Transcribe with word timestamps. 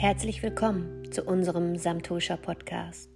Herzlich 0.00 0.44
willkommen 0.44 1.10
zu 1.10 1.24
unserem 1.24 1.76
Samtosha 1.76 2.36
Podcast. 2.36 3.10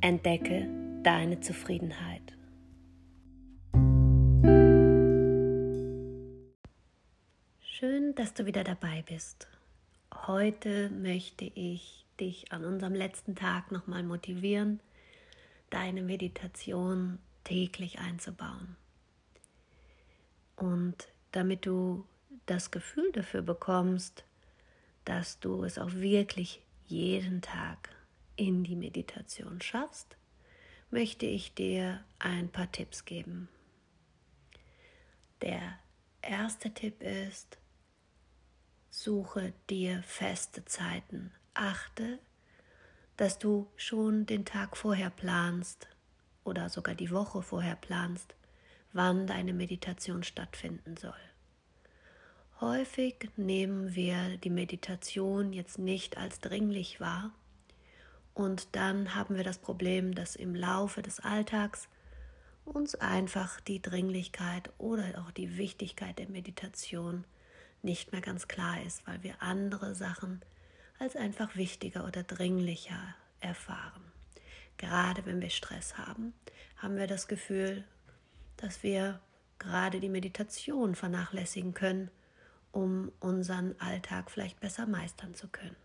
Entdecke 0.00 0.68
deine 1.04 1.38
Zufriedenheit. 1.38 2.34
Schön, 7.60 8.16
dass 8.16 8.34
du 8.34 8.46
wieder 8.46 8.64
dabei 8.64 9.04
bist. 9.06 9.46
Heute 10.26 10.90
möchte 10.90 11.44
ich 11.44 12.04
dich 12.18 12.50
an 12.50 12.64
unserem 12.64 12.96
letzten 12.96 13.36
Tag 13.36 13.70
nochmal 13.70 14.02
motivieren, 14.02 14.80
deine 15.70 16.02
Meditation 16.02 17.20
täglich 17.44 18.00
einzubauen. 18.00 18.74
Und 20.56 21.06
damit 21.30 21.64
du 21.64 22.04
das 22.46 22.72
Gefühl 22.72 23.12
dafür 23.12 23.42
bekommst, 23.42 24.25
dass 25.06 25.40
du 25.40 25.64
es 25.64 25.78
auch 25.78 25.92
wirklich 25.92 26.60
jeden 26.86 27.40
Tag 27.40 27.88
in 28.36 28.64
die 28.64 28.76
Meditation 28.76 29.62
schaffst, 29.62 30.16
möchte 30.90 31.26
ich 31.26 31.54
dir 31.54 32.04
ein 32.18 32.50
paar 32.50 32.70
Tipps 32.70 33.04
geben. 33.04 33.48
Der 35.40 35.78
erste 36.22 36.72
Tipp 36.72 37.02
ist, 37.02 37.58
suche 38.90 39.52
dir 39.70 40.02
feste 40.02 40.64
Zeiten. 40.64 41.32
Achte, 41.54 42.18
dass 43.16 43.38
du 43.38 43.70
schon 43.76 44.26
den 44.26 44.44
Tag 44.44 44.76
vorher 44.76 45.10
planst 45.10 45.88
oder 46.44 46.68
sogar 46.68 46.94
die 46.94 47.10
Woche 47.10 47.42
vorher 47.42 47.76
planst, 47.76 48.34
wann 48.92 49.26
deine 49.26 49.52
Meditation 49.52 50.22
stattfinden 50.22 50.96
soll. 50.96 51.14
Häufig 52.60 53.28
nehmen 53.36 53.94
wir 53.94 54.38
die 54.38 54.48
Meditation 54.48 55.52
jetzt 55.52 55.78
nicht 55.78 56.16
als 56.16 56.40
dringlich 56.40 57.00
wahr 57.02 57.30
und 58.32 58.74
dann 58.74 59.14
haben 59.14 59.36
wir 59.36 59.44
das 59.44 59.58
Problem, 59.58 60.14
dass 60.14 60.36
im 60.36 60.54
Laufe 60.54 61.02
des 61.02 61.20
Alltags 61.20 61.86
uns 62.64 62.94
einfach 62.94 63.60
die 63.60 63.82
Dringlichkeit 63.82 64.70
oder 64.78 65.04
auch 65.20 65.32
die 65.32 65.58
Wichtigkeit 65.58 66.18
der 66.18 66.30
Meditation 66.30 67.24
nicht 67.82 68.12
mehr 68.12 68.22
ganz 68.22 68.48
klar 68.48 68.82
ist, 68.86 69.06
weil 69.06 69.22
wir 69.22 69.42
andere 69.42 69.94
Sachen 69.94 70.40
als 70.98 71.14
einfach 71.14 71.56
wichtiger 71.56 72.06
oder 72.06 72.22
dringlicher 72.22 73.14
erfahren. 73.40 74.02
Gerade 74.78 75.26
wenn 75.26 75.42
wir 75.42 75.50
Stress 75.50 75.98
haben, 75.98 76.32
haben 76.78 76.96
wir 76.96 77.06
das 77.06 77.28
Gefühl, 77.28 77.84
dass 78.56 78.82
wir 78.82 79.20
gerade 79.58 80.00
die 80.00 80.08
Meditation 80.08 80.94
vernachlässigen 80.94 81.74
können 81.74 82.10
um 82.76 83.10
unseren 83.20 83.74
Alltag 83.80 84.30
vielleicht 84.30 84.60
besser 84.60 84.86
meistern 84.86 85.34
zu 85.34 85.48
können. 85.48 85.76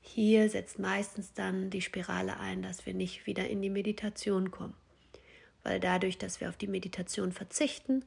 Hier 0.00 0.48
setzt 0.48 0.78
meistens 0.78 1.34
dann 1.34 1.68
die 1.68 1.82
Spirale 1.82 2.40
ein, 2.40 2.62
dass 2.62 2.86
wir 2.86 2.94
nicht 2.94 3.26
wieder 3.26 3.46
in 3.46 3.60
die 3.60 3.68
Meditation 3.68 4.50
kommen, 4.50 4.74
weil 5.64 5.80
dadurch, 5.80 6.16
dass 6.16 6.40
wir 6.40 6.48
auf 6.48 6.56
die 6.56 6.66
Meditation 6.66 7.30
verzichten, 7.30 8.06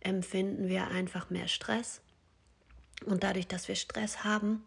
empfinden 0.00 0.68
wir 0.68 0.88
einfach 0.88 1.30
mehr 1.30 1.46
Stress 1.46 2.00
und 3.04 3.22
dadurch, 3.22 3.46
dass 3.46 3.68
wir 3.68 3.76
Stress 3.76 4.24
haben, 4.24 4.64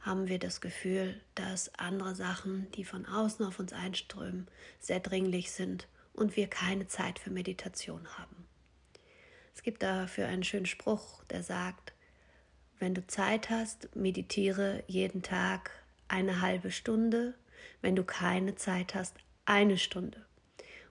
haben 0.00 0.28
wir 0.28 0.38
das 0.38 0.60
Gefühl, 0.60 1.18
dass 1.34 1.74
andere 1.76 2.14
Sachen, 2.14 2.70
die 2.72 2.84
von 2.84 3.06
außen 3.06 3.46
auf 3.46 3.58
uns 3.58 3.72
einströmen, 3.72 4.48
sehr 4.80 5.00
dringlich 5.00 5.50
sind 5.50 5.88
und 6.12 6.36
wir 6.36 6.46
keine 6.46 6.88
Zeit 6.88 7.18
für 7.18 7.30
Meditation 7.30 8.06
haben. 8.18 8.39
Es 9.54 9.62
gibt 9.62 9.82
dafür 9.82 10.26
einen 10.26 10.44
schönen 10.44 10.66
Spruch, 10.66 11.24
der 11.24 11.42
sagt, 11.42 11.92
wenn 12.78 12.94
du 12.94 13.06
Zeit 13.06 13.50
hast, 13.50 13.94
meditiere 13.94 14.82
jeden 14.86 15.22
Tag 15.22 15.70
eine 16.08 16.40
halbe 16.40 16.70
Stunde, 16.70 17.34
wenn 17.82 17.94
du 17.94 18.04
keine 18.04 18.54
Zeit 18.54 18.94
hast, 18.94 19.16
eine 19.44 19.78
Stunde. 19.78 20.24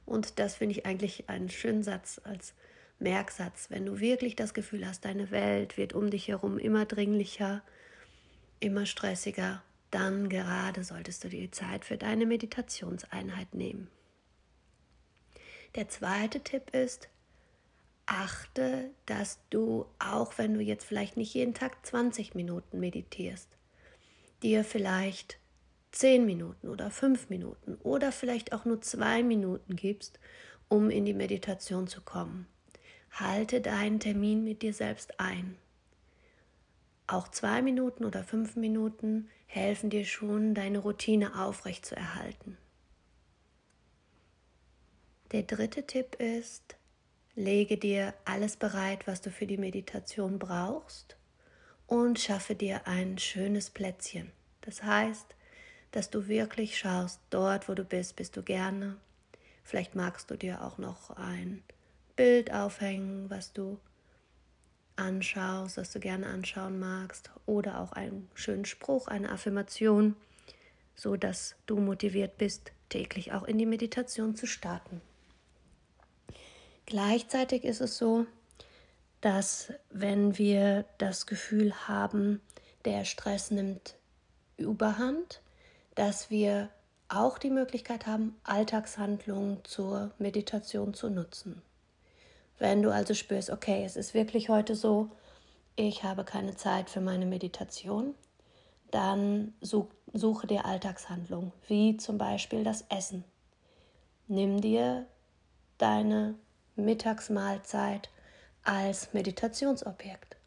Und 0.06 0.40
das 0.40 0.56
finde 0.56 0.74
ich 0.74 0.86
eigentlich 0.86 1.30
einen 1.30 1.50
schönen 1.50 1.84
Satz 1.84 2.22
als 2.24 2.54
Merksatz. 3.00 3.70
Wenn 3.70 3.86
du 3.86 4.00
wirklich 4.00 4.36
das 4.36 4.54
Gefühl 4.54 4.86
hast, 4.86 5.06
deine 5.06 5.32
Welt 5.32 5.78
wird 5.78 5.94
um 5.94 6.10
dich 6.10 6.28
herum 6.28 6.58
immer 6.60 6.86
dringlicher, 6.86 7.64
immer 8.60 8.86
stressiger, 8.86 9.64
dann 9.92 10.30
gerade 10.30 10.84
solltest 10.84 11.24
du 11.24 11.30
dir 11.30 11.42
die 11.42 11.52
Zeit 11.52 11.86
für 11.86 11.98
deine 11.98 12.26
Meditationseinheit 12.26 13.54
nehmen. 13.54 13.90
Der 15.76 15.88
zweite 15.88 16.42
Tipp 16.42 16.74
ist, 16.74 17.10
achte, 18.10 18.90
dass 19.06 19.40
du, 19.50 19.86
auch 20.00 20.38
wenn 20.38 20.56
du 20.56 20.62
jetzt 20.62 20.86
vielleicht 20.86 21.16
nicht 21.16 21.34
jeden 21.34 21.54
Tag 21.54 21.86
20 21.86 22.34
Minuten 22.34 22.80
meditierst, 22.80 23.58
dir 24.42 24.64
vielleicht 24.64 25.40
10 25.92 26.26
Minuten 26.26 26.70
oder 26.70 26.90
5 26.92 27.30
Minuten 27.30 27.76
oder 27.84 28.12
vielleicht 28.12 28.52
auch 28.52 28.66
nur 28.66 28.82
2 28.82 29.24
Minuten 29.24 29.76
gibst, 29.76 30.20
um 30.68 30.90
in 30.90 31.06
die 31.06 31.14
Meditation 31.14 31.88
zu 31.88 32.02
kommen. 32.02 32.48
Halte 33.12 33.62
deinen 33.62 34.00
Termin 34.00 34.44
mit 34.44 34.62
dir 34.62 34.74
selbst 34.74 35.20
ein. 35.20 35.58
Auch 37.08 37.28
2 37.28 37.62
Minuten 37.62 38.06
oder 38.06 38.24
5 38.24 38.56
Minuten 38.56 39.30
helfen 39.46 39.90
dir 39.90 40.06
schon, 40.06 40.54
deine 40.54 40.80
Routine 40.80 41.44
aufrechtzuerhalten. 41.44 42.58
Der 45.32 45.44
dritte 45.44 45.86
Tipp 45.86 46.16
ist, 46.16 46.79
Lege 47.40 47.78
dir 47.78 48.16
alles 48.26 48.58
bereit, 48.58 49.08
was 49.08 49.22
du 49.22 49.32
für 49.32 49.48
die 49.48 49.56
Meditation 49.56 50.40
brauchst 50.40 51.16
und 51.88 52.20
schaffe 52.20 52.54
dir 52.54 52.86
ein 52.86 53.18
schönes 53.18 53.70
Plätzchen. 53.70 54.34
Das 54.60 54.84
heißt, 54.84 55.38
dass 55.92 56.10
du 56.10 56.28
wirklich 56.28 56.78
schaust, 56.78 57.22
dort, 57.30 57.70
wo 57.70 57.76
du 57.76 57.86
bist, 57.86 58.18
bist 58.18 58.36
du 58.36 58.44
gerne. 58.44 58.98
Vielleicht 59.64 59.96
magst 59.96 60.30
du 60.30 60.36
dir 60.36 60.66
auch 60.66 60.80
noch 60.80 61.12
ein 61.12 61.64
Bild 62.18 62.52
aufhängen, 62.54 63.30
was 63.30 63.54
du 63.54 63.80
anschaust, 64.98 65.78
was 65.78 65.94
du 65.94 66.02
gerne 66.02 66.28
anschauen 66.28 66.78
magst, 66.78 67.32
oder 67.46 67.80
auch 67.80 67.94
einen 67.94 68.30
schönen 68.34 68.66
Spruch, 68.66 69.08
eine 69.08 69.30
Affirmation, 69.30 70.18
so 70.94 71.16
dass 71.16 71.56
du 71.68 71.80
motiviert 71.80 72.38
bist, 72.38 72.74
täglich 72.90 73.32
auch 73.32 73.44
in 73.44 73.58
die 73.58 73.66
Meditation 73.66 74.36
zu 74.36 74.46
starten. 74.46 75.00
Gleichzeitig 76.90 77.66
ist 77.66 77.82
es 77.82 78.00
so, 78.00 78.26
dass 79.22 79.72
wenn 79.92 80.40
wir 80.40 80.86
das 80.98 81.28
Gefühl 81.28 81.72
haben, 81.88 82.42
der 82.84 83.06
Stress 83.06 83.52
nimmt 83.52 83.96
überhand, 84.58 85.42
dass 85.94 86.32
wir 86.32 86.70
auch 87.08 87.38
die 87.38 87.52
Möglichkeit 87.52 88.08
haben, 88.08 88.36
Alltagshandlungen 88.44 89.64
zur 89.66 90.10
Meditation 90.18 90.96
zu 90.96 91.12
nutzen. 91.12 91.62
Wenn 92.58 92.82
du 92.82 92.92
also 92.92 93.14
spürst, 93.14 93.52
okay, 93.52 93.84
es 93.86 93.96
ist 93.96 94.16
wirklich 94.16 94.50
heute 94.50 94.76
so, 94.76 95.12
ich 95.76 96.04
habe 96.04 96.24
keine 96.24 96.56
Zeit 96.56 96.90
für 96.90 97.02
meine 97.02 97.28
Meditation, 97.28 98.16
dann 98.90 99.54
suche 99.62 100.48
dir 100.48 100.66
Alltagshandlungen, 100.66 101.52
wie 101.68 101.98
zum 101.98 102.18
Beispiel 102.18 102.64
das 102.64 102.84
Essen. 102.90 103.24
Nimm 104.28 104.60
dir 104.60 105.06
deine 105.78 106.34
Mittagsmahlzeit 106.86 108.10
als 108.64 109.14
Meditationsobjekt. 109.14 110.38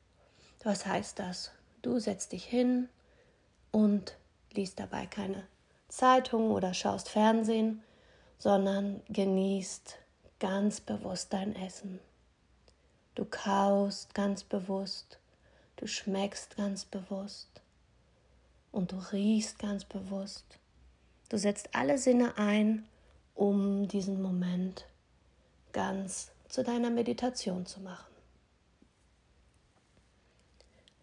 Was 0.65 0.87
heißt 0.87 1.19
das? 1.19 1.53
Du 1.83 1.99
setzt 1.99 2.33
dich 2.33 2.45
hin 2.45 2.89
und 3.71 4.17
liest 4.53 4.79
dabei 4.79 5.07
keine 5.07 5.47
Zeitung 5.89 6.51
oder 6.51 6.75
schaust 6.75 7.09
Fernsehen, 7.09 7.83
sondern 8.39 9.03
genießt 9.09 9.99
ganz 10.39 10.81
bewusst 10.81 11.33
dein 11.33 11.55
Essen. 11.57 12.01
Du 13.15 13.25
kaust 13.25 14.15
ganz 14.15 14.43
bewusst, 14.43 15.19
du 15.77 15.87
schmeckst 15.87 16.57
ganz 16.57 16.85
bewusst 16.85 17.61
und 18.71 18.93
du 18.93 18.97
riechst 19.13 19.59
ganz 19.59 19.85
bewusst. 19.85 20.59
Du 21.29 21.39
setzt 21.39 21.75
alle 21.75 21.99
Sinne 21.99 22.39
ein, 22.39 22.87
um 23.35 23.89
diesen 23.89 24.21
Moment 24.23 24.87
ganz 25.73 26.31
zu 26.49 26.63
deiner 26.63 26.91
Meditation 26.91 27.67
zu 27.67 27.81
machen. 27.81 28.13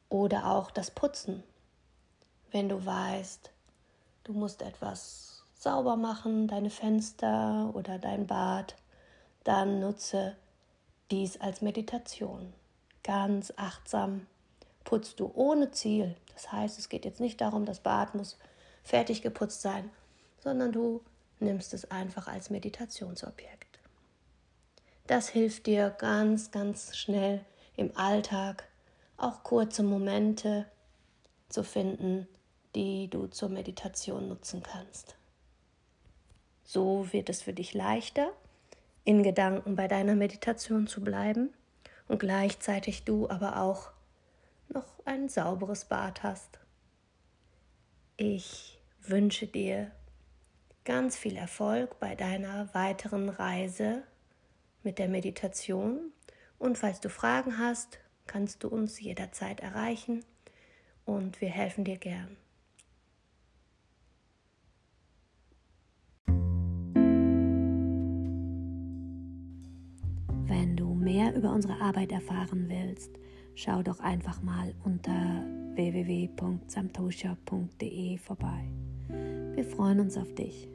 Oder 0.09 0.51
auch 0.51 0.71
das 0.71 0.91
Putzen. 0.91 1.43
Wenn 2.51 2.69
du 2.69 2.83
weißt, 2.83 3.51
du 4.23 4.33
musst 4.33 4.61
etwas 4.61 5.43
sauber 5.55 5.95
machen, 5.95 6.47
deine 6.47 6.69
Fenster 6.69 7.71
oder 7.73 7.99
dein 7.99 8.25
Bad, 8.27 8.75
dann 9.43 9.79
nutze 9.79 10.35
dies 11.11 11.39
als 11.39 11.61
Meditation. 11.61 12.53
Ganz 13.03 13.53
achtsam 13.55 14.27
putzt 14.83 15.19
du 15.19 15.31
ohne 15.33 15.71
Ziel. 15.71 16.15
Das 16.33 16.51
heißt, 16.51 16.79
es 16.79 16.89
geht 16.89 17.05
jetzt 17.05 17.19
nicht 17.19 17.41
darum, 17.41 17.65
das 17.65 17.79
Bad 17.79 18.15
muss 18.15 18.37
fertig 18.83 19.21
geputzt 19.21 19.61
sein, 19.61 19.89
sondern 20.39 20.71
du 20.71 21.01
nimmst 21.39 21.73
es 21.73 21.89
einfach 21.91 22.27
als 22.27 22.49
Meditationsobjekt. 22.49 23.68
Das 25.09 25.27
hilft 25.27 25.65
dir 25.65 25.89
ganz, 25.89 26.51
ganz 26.51 26.95
schnell 26.95 27.43
im 27.75 27.97
Alltag, 27.97 28.65
auch 29.17 29.41
kurze 29.41 29.81
Momente 29.81 30.67
zu 31.47 31.63
finden, 31.63 32.27
die 32.75 33.09
du 33.09 33.25
zur 33.25 33.49
Meditation 33.49 34.27
nutzen 34.27 34.61
kannst. 34.61 35.15
So 36.63 37.11
wird 37.11 37.29
es 37.29 37.41
für 37.41 37.53
dich 37.53 37.73
leichter, 37.73 38.31
in 39.03 39.23
Gedanken 39.23 39.75
bei 39.75 39.87
deiner 39.87 40.13
Meditation 40.13 40.85
zu 40.85 41.01
bleiben 41.01 41.55
und 42.07 42.19
gleichzeitig 42.19 43.03
du 43.03 43.27
aber 43.31 43.63
auch 43.63 43.89
noch 44.67 44.85
ein 45.05 45.27
sauberes 45.27 45.85
Bad 45.85 46.21
hast. 46.21 46.59
Ich 48.15 48.79
wünsche 49.01 49.47
dir 49.47 49.89
ganz 50.85 51.17
viel 51.17 51.35
Erfolg 51.35 51.99
bei 51.99 52.13
deiner 52.13 52.71
weiteren 52.75 53.29
Reise 53.29 54.03
mit 54.83 54.99
der 54.99 55.09
Meditation 55.09 56.11
und 56.57 56.77
falls 56.77 56.99
du 56.99 57.09
Fragen 57.09 57.57
hast, 57.57 57.99
kannst 58.27 58.63
du 58.63 58.69
uns 58.69 58.99
jederzeit 58.99 59.59
erreichen 59.59 60.23
und 61.05 61.41
wir 61.41 61.49
helfen 61.49 61.83
dir 61.83 61.97
gern. 61.97 62.37
Wenn 70.45 70.75
du 70.75 70.93
mehr 70.93 71.35
über 71.35 71.51
unsere 71.51 71.81
Arbeit 71.81 72.11
erfahren 72.11 72.69
willst, 72.69 73.11
schau 73.55 73.81
doch 73.83 73.99
einfach 73.99 74.41
mal 74.41 74.73
unter 74.83 75.43
www.samtosha.de 75.75 78.17
vorbei. 78.17 78.71
Wir 79.07 79.63
freuen 79.63 79.99
uns 79.99 80.17
auf 80.17 80.33
dich. 80.35 80.69